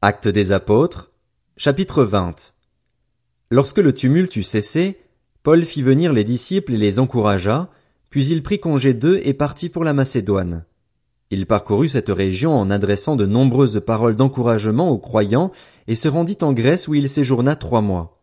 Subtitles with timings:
[0.00, 1.10] Actes des apôtres,
[1.56, 2.54] chapitre 20.
[3.50, 4.96] Lorsque le tumulte eut cessé,
[5.42, 7.68] Paul fit venir les disciples et les encouragea,
[8.08, 10.64] puis il prit congé d'eux et partit pour la Macédoine.
[11.32, 15.50] Il parcourut cette région en adressant de nombreuses paroles d'encouragement aux croyants
[15.88, 18.22] et se rendit en Grèce où il séjourna trois mois.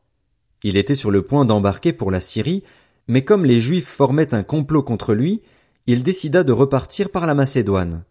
[0.63, 2.63] Il était sur le point d'embarquer pour la Syrie,
[3.09, 5.41] mais comme les Juifs formaient un complot contre lui,
[5.87, 8.05] il décida de repartir par la Macédoine.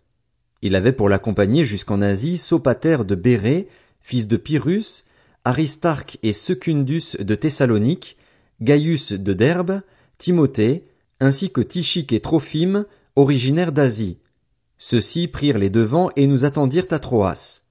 [0.62, 3.68] Il avait pour l'accompagner jusqu'en Asie Sopater de Bérée,
[4.00, 5.04] fils de Pyrrhus,
[5.44, 8.16] Aristarque et Secundus de Thessalonique,
[8.62, 9.82] Gaius de Derbe,
[10.18, 10.84] Timothée,
[11.20, 14.18] ainsi que Tichique et Trophime, originaires d'Asie.
[14.78, 17.62] Ceux-ci prirent les devants et nous attendirent à Troas.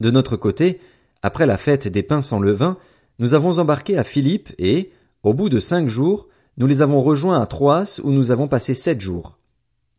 [0.00, 0.80] De notre côté,
[1.22, 2.78] après la fête des pains sans levain,
[3.18, 4.92] nous avons embarqué à Philippe et,
[5.22, 8.74] au bout de cinq jours, nous les avons rejoints à Troas où nous avons passé
[8.74, 9.38] sept jours.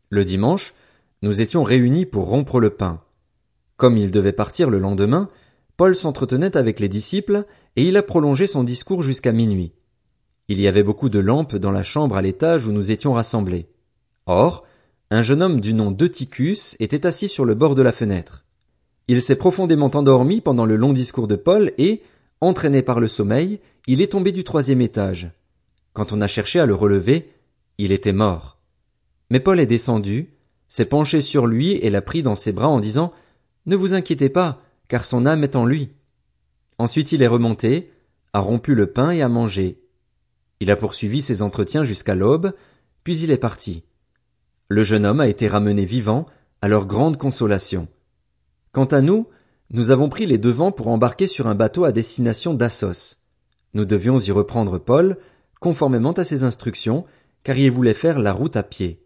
[0.08, 0.74] Le dimanche,
[1.22, 3.02] nous étions réunis pour rompre le pain.
[3.76, 5.28] Comme il devait partir le lendemain,
[5.76, 7.44] Paul s'entretenait avec les disciples
[7.76, 9.72] et il a prolongé son discours jusqu'à minuit.
[10.48, 13.68] Il y avait beaucoup de lampes dans la chambre à l'étage où nous étions rassemblés.
[14.26, 14.66] Or,
[15.10, 18.44] un jeune homme du nom d'Eutychus était assis sur le bord de la fenêtre.
[19.08, 22.02] Il s'est profondément endormi pendant le long discours de Paul et,
[22.40, 25.30] entraîné par le sommeil, il est tombé du troisième étage.
[25.92, 27.30] Quand on a cherché à le relever,
[27.78, 28.58] il était mort.
[29.30, 30.30] Mais Paul est descendu,
[30.70, 33.12] s'est penché sur lui et l'a pris dans ses bras en disant
[33.66, 35.90] Ne vous inquiétez pas, car son âme est en lui.
[36.78, 37.90] Ensuite il est remonté,
[38.32, 39.82] a rompu le pain et a mangé.
[40.60, 42.54] Il a poursuivi ses entretiens jusqu'à l'aube,
[43.04, 43.82] puis il est parti.
[44.68, 46.26] Le jeune homme a été ramené vivant,
[46.62, 47.88] à leur grande consolation.
[48.72, 49.26] Quant à nous,
[49.70, 53.16] nous avons pris les devants pour embarquer sur un bateau à destination d'Assos.
[53.74, 55.16] Nous devions y reprendre Paul,
[55.58, 57.04] conformément à ses instructions,
[57.42, 59.02] car il voulait faire la route à pied.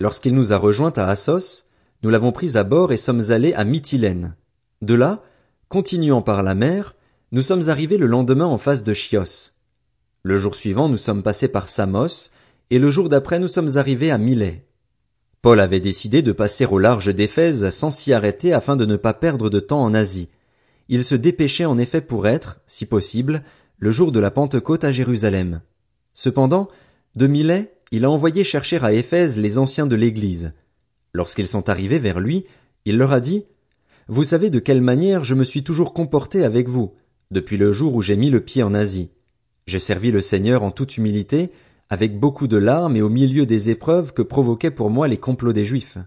[0.00, 1.64] Lorsqu'il nous a rejoints à Assos,
[2.02, 4.36] nous l'avons pris à bord et sommes allés à Mytilène.
[4.82, 5.22] De là,
[5.68, 6.94] continuant par la mer,
[7.32, 9.52] nous sommes arrivés le lendemain en face de Chios.
[10.22, 12.30] Le jour suivant, nous sommes passés par Samos,
[12.70, 14.66] et le jour d'après, nous sommes arrivés à Milet.
[15.42, 19.12] Paul avait décidé de passer au large d'Éphèse sans s'y arrêter afin de ne pas
[19.12, 20.30] perdre de temps en Asie.
[20.88, 23.42] Il se dépêchait en effet pour être, si possible,
[23.78, 25.60] le jour de la Pentecôte à Jérusalem.
[26.14, 26.68] Cependant,
[27.16, 30.52] de Milet, il a envoyé chercher à Éphèse les anciens de l'Église.
[31.12, 32.44] Lorsqu'ils sont arrivés vers lui,
[32.84, 33.44] il leur a dit
[34.08, 36.94] Vous savez de quelle manière je me suis toujours comporté avec vous,
[37.30, 39.10] depuis le jour où j'ai mis le pied en Asie.
[39.66, 41.50] J'ai servi le Seigneur en toute humilité,
[41.88, 45.52] avec beaucoup de larmes et au milieu des épreuves que provoquaient pour moi les complots
[45.52, 45.98] des Juifs.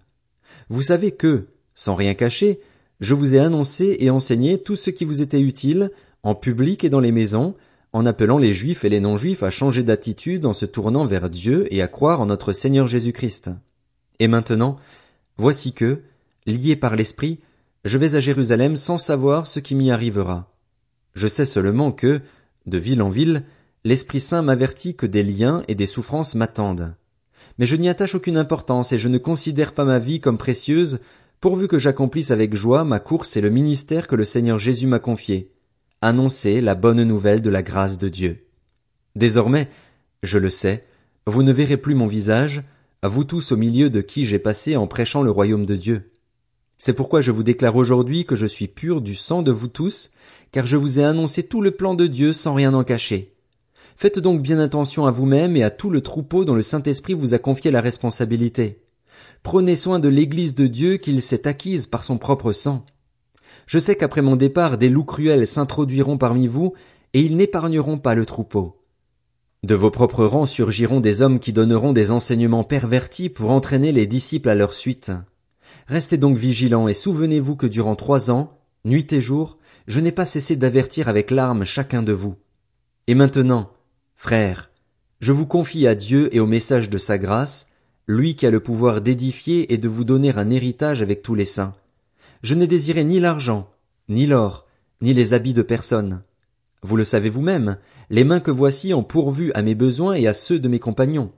[0.69, 2.59] Vous savez que, sans rien cacher,
[2.99, 5.91] je vous ai annoncé et enseigné tout ce qui vous était utile,
[6.23, 7.55] en public et dans les maisons,
[7.97, 11.65] en appelant les Juifs et les non-Juifs à changer d'attitude en se tournant vers Dieu
[11.73, 13.49] et à croire en notre Seigneur Jésus-Christ.
[14.19, 14.77] Et maintenant,
[15.37, 16.03] voici que,
[16.45, 17.39] lié par l'Esprit,
[17.85, 20.53] je vais à Jérusalem sans savoir ce qui m'y arrivera.
[21.15, 22.21] Je sais seulement que,
[22.67, 23.45] de ville en ville,
[23.83, 26.93] l'Esprit Saint m'avertit que des liens et des souffrances m'attendent.
[27.57, 30.99] Mais je n'y attache aucune importance et je ne considère pas ma vie comme précieuse,
[31.41, 34.99] pourvu que j'accomplisse avec joie ma course et le ministère que le Seigneur Jésus m'a
[34.99, 35.51] confié,
[36.01, 38.45] annoncer la bonne nouvelle de la grâce de Dieu.
[39.15, 39.67] Désormais,
[40.23, 40.85] je le sais,
[41.25, 42.63] vous ne verrez plus mon visage,
[43.03, 46.11] vous tous au milieu de qui j'ai passé en prêchant le royaume de Dieu.
[46.77, 50.11] C'est pourquoi je vous déclare aujourd'hui que je suis pur du sang de vous tous,
[50.51, 53.33] car je vous ai annoncé tout le plan de Dieu sans rien en cacher.
[53.95, 57.33] Faites donc bien attention à vous-même et à tout le troupeau dont le Saint-Esprit vous
[57.33, 58.83] a confié la responsabilité.
[59.41, 62.85] Prenez soin de l'Église de Dieu qu'il s'est acquise par son propre sang.
[63.65, 66.73] Je sais qu'après mon départ, des loups cruels s'introduiront parmi vous,
[67.13, 68.77] et ils n'épargneront pas le troupeau.
[69.63, 74.05] De vos propres rangs surgiront des hommes qui donneront des enseignements pervertis pour entraîner les
[74.05, 75.11] disciples à leur suite.
[75.87, 79.57] Restez donc vigilants et souvenez-vous que durant trois ans, nuit et jour,
[79.87, 82.35] je n'ai pas cessé d'avertir avec larmes chacun de vous.
[83.07, 83.71] Et maintenant,
[84.15, 84.69] frères,
[85.19, 87.67] je vous confie à Dieu et au message de sa grâce,
[88.07, 91.45] lui qui a le pouvoir d'édifier et de vous donner un héritage avec tous les
[91.45, 91.73] saints.
[92.43, 93.69] Je n'ai désiré ni l'argent,
[94.09, 94.67] ni l'or,
[95.01, 96.23] ni les habits de personne.
[96.83, 97.77] Vous le savez vous-même,
[98.09, 101.31] les mains que voici ont pourvu à mes besoins et à ceux de mes compagnons.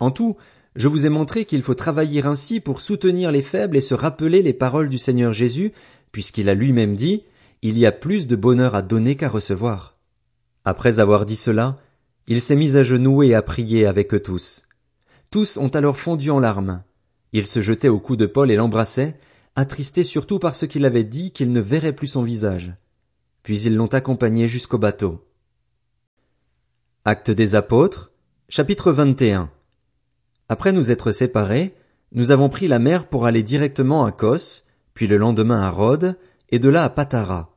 [0.00, 0.36] En tout,
[0.76, 4.42] je vous ai montré qu'il faut travailler ainsi pour soutenir les faibles et se rappeler
[4.42, 5.72] les paroles du Seigneur Jésus,
[6.12, 7.24] puisqu'il a lui-même dit,
[7.62, 9.98] il y a plus de bonheur à donner qu'à recevoir.
[10.64, 11.76] Après avoir dit cela,
[12.26, 14.62] il s'est mis à genoux et à prier avec eux tous.
[15.30, 16.82] Tous ont alors fondu en larmes.
[17.32, 19.18] Il se jetait au cou de Paul et l'embrassait,
[19.60, 22.74] attristé surtout par ce qu'il avait dit qu'il ne verrait plus son visage.
[23.42, 25.24] Puis ils l'ont accompagné jusqu'au bateau.
[27.04, 28.10] Acte des apôtres,
[28.48, 29.50] chapitre 21.
[30.48, 31.74] Après nous être séparés,
[32.12, 34.64] nous avons pris la mer pour aller directement à Kos,
[34.94, 36.16] puis le lendemain à Rhodes,
[36.50, 37.56] et de là à Patara.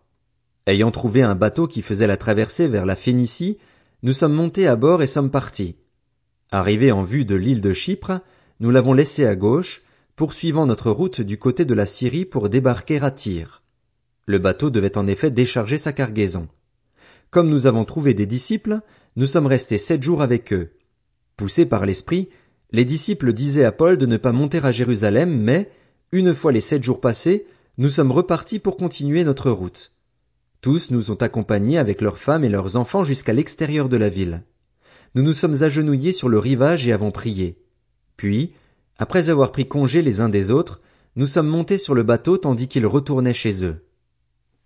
[0.68, 3.58] Ayant trouvé un bateau qui faisait la traversée vers la Phénicie,
[4.04, 5.76] nous sommes montés à bord et sommes partis.
[6.52, 8.22] Arrivés en vue de l'île de Chypre,
[8.60, 9.82] nous l'avons laissé à gauche,
[10.24, 13.62] poursuivant notre route du côté de la Syrie pour débarquer à Tyr.
[14.26, 16.48] Le bateau devait en effet décharger sa cargaison.
[17.30, 18.80] Comme nous avons trouvé des disciples,
[19.18, 20.78] nous sommes restés sept jours avec eux.
[21.36, 22.30] Poussés par l'esprit,
[22.72, 25.70] les disciples disaient à Paul de ne pas monter à Jérusalem, mais,
[26.14, 27.46] une fois les sept jours passés,
[27.78, 29.92] nous sommes repartis pour continuer notre route.
[30.62, 34.44] Tous nous ont accompagnés avec leurs femmes et leurs enfants jusqu'à l'extérieur de la ville.
[35.16, 37.58] Nous nous sommes agenouillés sur le rivage et avons prié.
[38.16, 38.54] Puis,
[38.98, 40.82] après avoir pris congé les uns des autres,
[41.16, 43.86] nous sommes montés sur le bateau tandis qu'ils retournaient chez eux.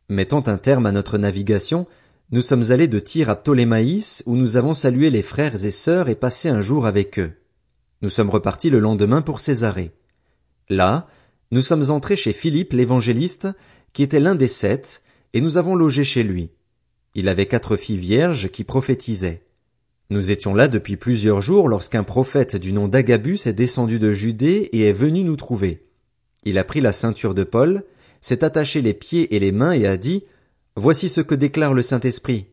[0.10, 1.88] Mettant un terme à notre navigation,
[2.32, 6.10] nous sommes allés de Tyr à Ptolémaïs, où nous avons salué les frères et sœurs
[6.10, 7.32] et passé un jour avec eux.
[8.02, 9.92] Nous sommes repartis le lendemain pour Césarée.
[10.70, 11.08] Là,
[11.52, 13.48] nous sommes entrés chez Philippe l'évangéliste,
[13.94, 15.02] qui était l'un des sept,
[15.34, 16.52] et nous avons logé chez lui.
[17.16, 19.47] Il avait quatre filles vierges qui prophétisaient.
[20.10, 24.70] Nous étions là depuis plusieurs jours lorsqu'un prophète du nom d'Agabus est descendu de Judée
[24.72, 25.84] et est venu nous trouver.
[26.44, 27.84] Il a pris la ceinture de Paul,
[28.22, 30.24] s'est attaché les pieds et les mains et a dit,
[30.78, 32.46] Voici ce que déclare le Saint-Esprit.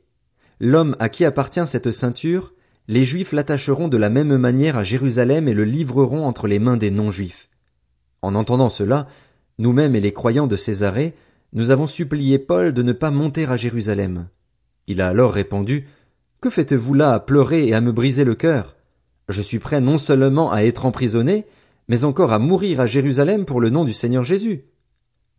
[0.59, 2.55] L'homme à qui appartient cette ceinture,
[2.89, 6.77] les Juifs l'attacheront de la même manière à Jérusalem et le livreront entre les mains
[6.77, 7.49] des non-Juifs.
[8.21, 9.07] En entendant cela,
[9.59, 11.15] nous-mêmes et les croyants de Césarée,
[11.53, 14.27] nous avons supplié Paul de ne pas monter à Jérusalem.
[14.87, 15.87] Il a alors répondu,
[16.45, 18.77] que faites-vous là à pleurer et à me briser le cœur?
[19.31, 21.47] Je suis prêt non seulement à être emprisonné,
[21.89, 24.67] mais encore à mourir à Jérusalem pour le nom du Seigneur Jésus.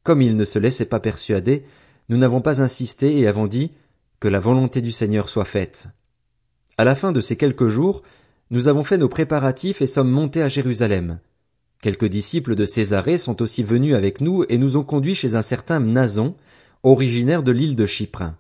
[0.02, 1.64] Comme il ne se laissait pas persuader,
[2.10, 3.70] nous n'avons pas insisté et avons dit
[4.20, 5.90] que la volonté du Seigneur soit faite.
[6.80, 8.02] À la fin de ces quelques jours,
[8.50, 11.20] nous avons fait nos préparatifs et sommes montés à Jérusalem.
[11.84, 15.44] Quelques disciples de Césarée sont aussi venus avec nous et nous ont conduits chez un
[15.44, 16.34] certain Mnason,
[16.82, 18.34] originaire de l'île de Chypre.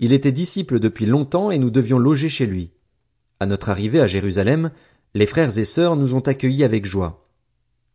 [0.00, 2.70] Il était disciple depuis longtemps et nous devions loger chez lui.
[3.40, 4.70] À notre arrivée à Jérusalem,
[5.14, 7.28] les frères et sœurs nous ont accueillis avec joie.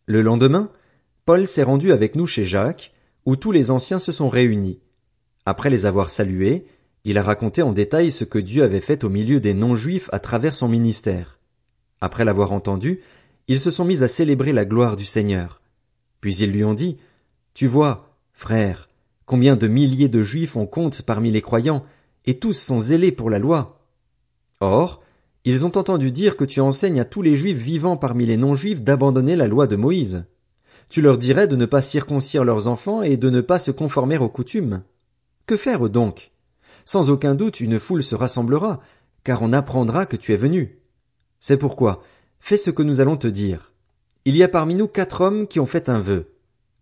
[0.06, 0.70] Le lendemain,
[1.26, 2.92] Paul s'est rendu avec nous chez Jacques,
[3.26, 4.82] où tous les anciens se sont réunis.
[5.46, 6.66] Après les avoir salués,
[7.06, 10.20] il a raconté en détail ce que Dieu avait fait au milieu des non-juifs à
[10.20, 11.40] travers son ministère.
[12.02, 13.00] Après l'avoir entendu,
[13.48, 15.62] ils se sont mis à célébrer la gloire du Seigneur.
[16.22, 16.98] Puis ils lui ont dit,
[17.54, 18.90] Tu vois, frère,
[19.26, 21.84] Combien de milliers de juifs on compte parmi les croyants,
[22.26, 23.80] et tous sont zélés pour la loi.
[24.60, 25.02] Or,
[25.46, 28.82] ils ont entendu dire que tu enseignes à tous les juifs vivant parmi les non-juifs
[28.82, 30.26] d'abandonner la loi de Moïse.
[30.90, 34.18] Tu leur dirais de ne pas circoncire leurs enfants et de ne pas se conformer
[34.18, 34.84] aux coutumes.
[35.46, 36.32] Que faire donc?
[36.86, 38.80] Sans aucun doute une foule se rassemblera,
[39.24, 40.80] car on apprendra que tu es venu.
[41.40, 42.04] C'est pourquoi,
[42.40, 43.74] fais ce que nous allons te dire.
[44.26, 46.32] Il y a parmi nous quatre hommes qui ont fait un vœu.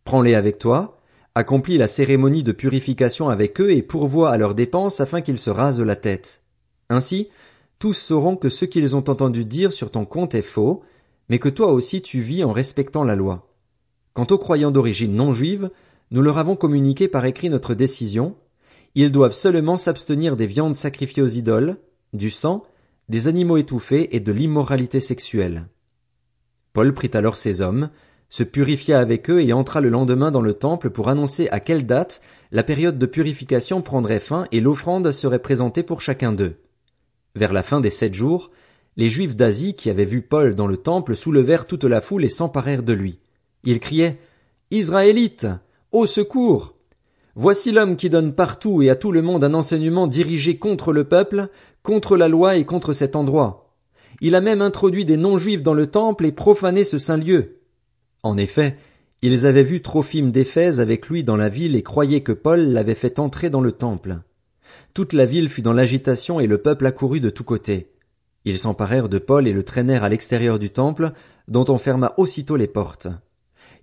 [0.03, 1.00] Prends-les avec toi,
[1.35, 5.49] accomplit la cérémonie de purification avec eux et pourvoit à leurs dépenses afin qu'ils se
[5.49, 6.41] rasent la tête.
[6.89, 7.29] Ainsi,
[7.79, 10.83] tous sauront que ce qu'ils ont entendu dire sur ton compte est faux,
[11.29, 13.47] mais que toi aussi tu vis en respectant la loi.
[14.13, 15.69] Quant aux croyants d'origine non juive,
[16.11, 18.35] nous leur avons communiqué par écrit notre décision.
[18.95, 21.77] Ils doivent seulement s'abstenir des viandes sacrifiées aux idoles,
[22.11, 22.63] du sang,
[23.07, 25.67] des animaux étouffés et de l'immoralité sexuelle.
[26.73, 27.89] Paul prit alors ces hommes,
[28.31, 31.85] se purifia avec eux et entra le lendemain dans le temple pour annoncer à quelle
[31.85, 32.21] date
[32.53, 36.55] la période de purification prendrait fin et l'offrande serait présentée pour chacun d'eux.
[37.35, 38.49] Vers la fin des sept jours,
[38.95, 42.29] les Juifs d'Asie qui avaient vu Paul dans le temple soulevèrent toute la foule et
[42.29, 43.19] s'emparèrent de lui.
[43.65, 44.17] Ils criaient
[44.71, 45.47] Israélites,
[45.91, 46.75] au secours!
[47.35, 51.03] Voici l'homme qui donne partout et à tout le monde un enseignement dirigé contre le
[51.03, 51.49] peuple,
[51.83, 53.75] contre la loi et contre cet endroit.
[54.21, 57.60] Il a même introduit des non-juifs dans le temple et profané ce saint lieu.
[58.23, 58.77] En effet,
[59.23, 62.95] ils avaient vu Trophime d'Éphèse avec lui dans la ville et croyaient que Paul l'avait
[62.95, 64.19] fait entrer dans le temple.
[64.93, 67.91] Toute la ville fut dans l'agitation et le peuple accourut de tous côtés.
[68.45, 71.11] Ils s'emparèrent de Paul et le traînèrent à l'extérieur du temple,
[71.47, 73.07] dont on ferma aussitôt les portes.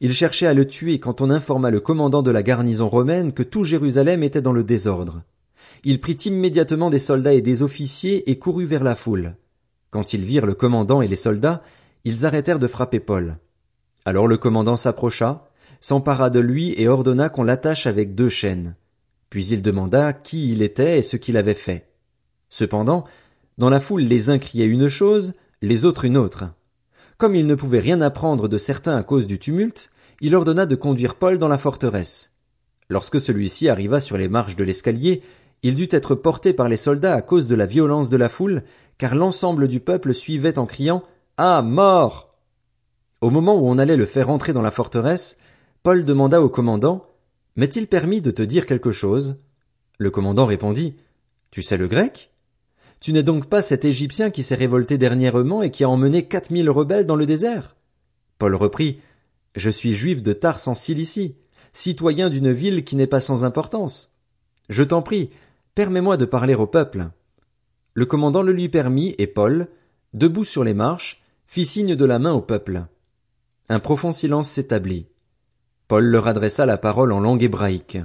[0.01, 3.43] Ils cherchaient à le tuer quand on informa le commandant de la garnison romaine que
[3.43, 5.23] tout Jérusalem était dans le désordre.
[5.85, 9.37] Il prit immédiatement des soldats et des officiers et courut vers la foule.
[9.91, 11.63] Quand ils virent le commandant et les soldats,
[12.05, 13.39] ils arrêtèrent de frapper Paul.
[14.09, 15.51] Alors le commandant s'approcha,
[15.83, 18.75] s'empara de lui et ordonna qu'on l'attache avec deux chaînes.
[19.29, 21.91] Puis il demanda qui il était et ce qu'il avait fait.
[22.49, 23.05] Cependant,
[23.59, 26.45] dans la foule les uns criaient une chose, les autres une autre.
[27.19, 29.91] Comme il ne pouvait rien apprendre de certains à cause du tumulte,
[30.23, 32.31] il ordonna de conduire Paul dans la forteresse.
[32.89, 35.21] Lorsque celui-ci arriva sur les marches de l'escalier,
[35.63, 38.63] il dut être porté par les soldats à cause de la violence de la foule,
[38.97, 41.03] car l'ensemble du peuple suivait en criant
[41.37, 41.61] Ah.
[41.61, 42.28] Mort.
[43.21, 45.37] Au moment où on allait le faire entrer dans la forteresse,
[45.83, 47.07] Paul demanda au commandant
[47.57, 49.37] M'est-il permis de te dire quelque chose?
[49.99, 50.95] Le commandant répondit,
[51.51, 52.31] Tu sais le grec?
[53.01, 56.51] Tu n'es donc pas cet Égyptien qui s'est révolté dernièrement et qui a emmené quatre
[56.51, 57.75] mille rebelles dans le désert?
[58.39, 59.01] Paul reprit,
[59.57, 61.35] Je suis juif de Tars en Cilicie,
[61.73, 64.13] citoyen d'une ville qui n'est pas sans importance.
[64.69, 65.31] Je t'en prie,
[65.75, 67.09] permets-moi de parler au peuple.
[67.95, 69.67] Le commandant le lui permit, et Paul,
[70.15, 72.85] debout sur les marches, fit signe de la main au peuple.
[73.71, 75.09] Un profond silence s'établit.
[75.89, 77.99] Paul leur adressa la parole en langue hébraïque.